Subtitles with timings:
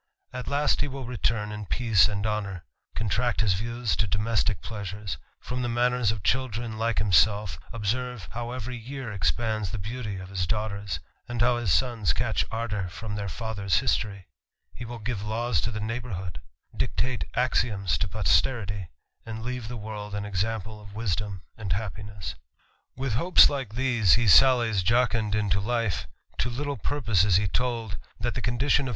[0.33, 2.65] At last he will retire in peace and honour;
[2.95, 8.49] contract his views to domestick pleasures; form the manners of children like himself; observe how
[8.49, 13.13] every year expands the beauty of his daughters, and how his sons catch ardour from
[13.13, 14.25] their fiithei's history;
[14.73, 16.41] he will give laws to the neighbourhood;
[16.75, 18.87] dictate axioms to posterity;
[19.23, 22.33] and leave the world an example of wisdom and happiness.
[22.95, 26.07] With hopes like these, he sallies jocund jntojife;
[26.39, 28.89] to little purpose is he told, that the condition pf.